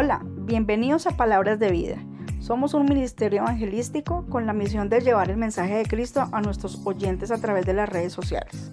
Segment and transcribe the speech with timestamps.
[0.00, 1.96] Hola, bienvenidos a Palabras de Vida.
[2.38, 6.80] Somos un ministerio evangelístico con la misión de llevar el mensaje de Cristo a nuestros
[6.86, 8.70] oyentes a través de las redes sociales.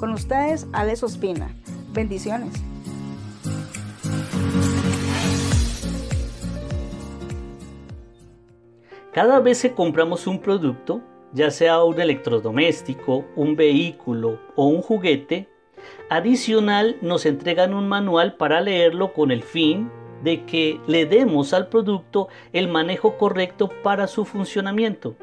[0.00, 1.54] Con ustedes, Alex Ospina.
[1.92, 2.52] Bendiciones.
[9.12, 11.02] Cada vez que compramos un producto,
[11.32, 15.48] ya sea un electrodoméstico, un vehículo o un juguete,
[16.10, 19.88] adicional nos entregan un manual para leerlo con el fin
[20.24, 25.14] de que le demos al producto el manejo correcto para su funcionamiento.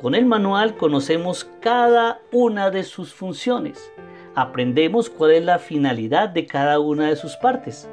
[0.00, 3.92] Con el manual conocemos cada una de sus funciones,
[4.34, 7.88] aprendemos cuál es la finalidad de cada una de sus partes.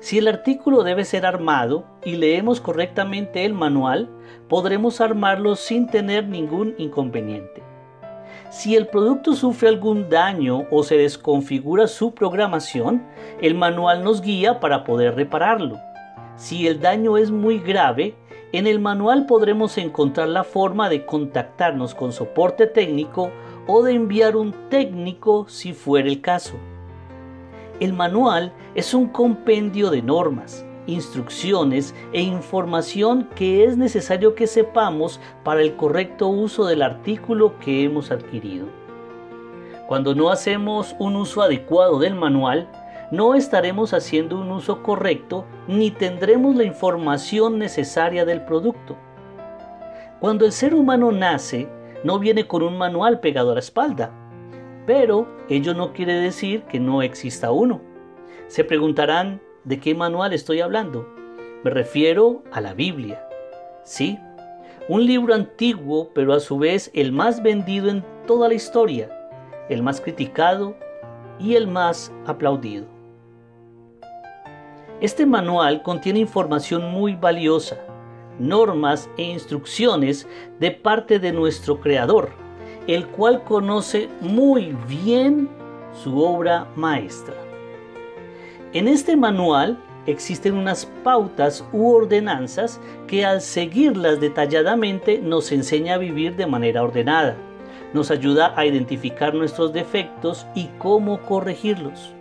[0.00, 4.08] Si el artículo debe ser armado y leemos correctamente el manual,
[4.48, 7.61] podremos armarlo sin tener ningún inconveniente.
[8.52, 13.02] Si el producto sufre algún daño o se desconfigura su programación,
[13.40, 15.80] el manual nos guía para poder repararlo.
[16.36, 18.14] Si el daño es muy grave,
[18.52, 23.30] en el manual podremos encontrar la forma de contactarnos con soporte técnico
[23.66, 26.56] o de enviar un técnico si fuera el caso.
[27.80, 35.20] El manual es un compendio de normas, instrucciones e información que es necesario que sepamos
[35.44, 38.66] para el correcto uso del artículo que hemos adquirido.
[39.86, 42.68] Cuando no hacemos un uso adecuado del manual,
[43.10, 48.96] no estaremos haciendo un uso correcto ni tendremos la información necesaria del producto.
[50.18, 51.68] Cuando el ser humano nace,
[52.04, 54.10] no viene con un manual pegado a la espalda,
[54.86, 57.80] pero ello no quiere decir que no exista uno.
[58.46, 61.08] Se preguntarán, ¿De qué manual estoy hablando?
[61.62, 63.24] Me refiero a la Biblia.
[63.84, 64.18] Sí,
[64.88, 69.08] un libro antiguo, pero a su vez el más vendido en toda la historia,
[69.68, 70.74] el más criticado
[71.38, 72.86] y el más aplaudido.
[75.00, 77.76] Este manual contiene información muy valiosa,
[78.40, 80.26] normas e instrucciones
[80.58, 82.30] de parte de nuestro Creador,
[82.88, 85.48] el cual conoce muy bien
[85.92, 87.51] su obra maestra.
[88.74, 95.98] En este manual existen unas pautas u ordenanzas que al seguirlas detalladamente nos enseña a
[95.98, 97.36] vivir de manera ordenada,
[97.92, 102.14] nos ayuda a identificar nuestros defectos y cómo corregirlos.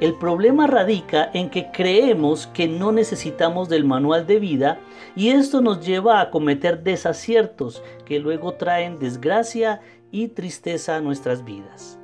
[0.00, 4.78] El problema radica en que creemos que no necesitamos del manual de vida
[5.14, 11.44] y esto nos lleva a cometer desaciertos que luego traen desgracia y tristeza a nuestras
[11.44, 11.98] vidas.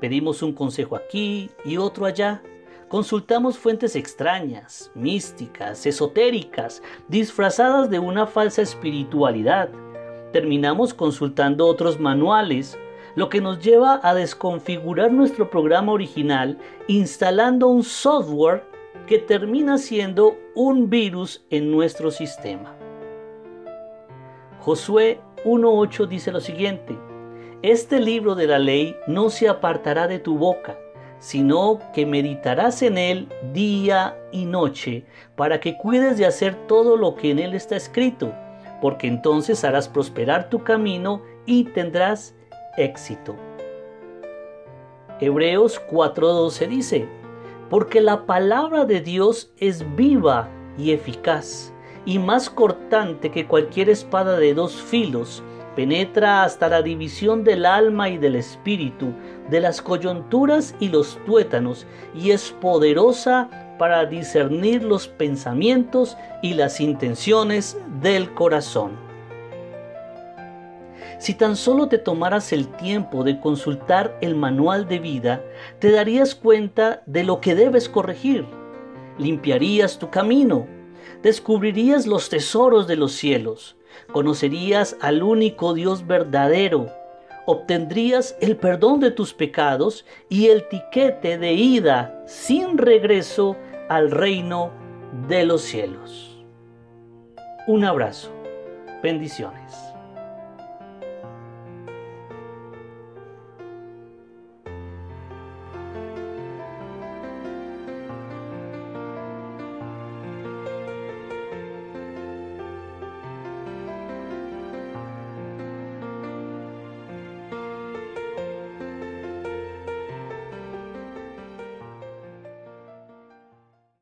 [0.00, 2.42] Pedimos un consejo aquí y otro allá
[2.92, 9.70] Consultamos fuentes extrañas, místicas, esotéricas, disfrazadas de una falsa espiritualidad.
[10.30, 12.78] Terminamos consultando otros manuales,
[13.16, 18.62] lo que nos lleva a desconfigurar nuestro programa original instalando un software
[19.06, 22.76] que termina siendo un virus en nuestro sistema.
[24.60, 26.98] Josué 1.8 dice lo siguiente,
[27.62, 30.76] Este libro de la ley no se apartará de tu boca
[31.22, 35.06] sino que meditarás en él día y noche,
[35.36, 38.34] para que cuides de hacer todo lo que en él está escrito,
[38.80, 42.34] porque entonces harás prosperar tu camino y tendrás
[42.76, 43.36] éxito.
[45.20, 47.08] Hebreos 4:12 dice,
[47.70, 51.72] porque la palabra de Dios es viva y eficaz,
[52.04, 55.40] y más cortante que cualquier espada de dos filos,
[55.74, 59.12] penetra hasta la división del alma y del espíritu,
[59.50, 66.80] de las coyunturas y los tuétanos, y es poderosa para discernir los pensamientos y las
[66.80, 68.92] intenciones del corazón.
[71.18, 75.40] Si tan solo te tomaras el tiempo de consultar el manual de vida,
[75.78, 78.44] te darías cuenta de lo que debes corregir.
[79.18, 80.66] Limpiarías tu camino,
[81.22, 83.76] descubrirías los tesoros de los cielos,
[84.12, 86.90] conocerías al único Dios verdadero,
[87.46, 93.56] obtendrías el perdón de tus pecados y el tiquete de ida sin regreso
[93.88, 94.70] al reino
[95.28, 96.44] de los cielos.
[97.66, 98.30] Un abrazo.
[99.02, 99.92] Bendiciones.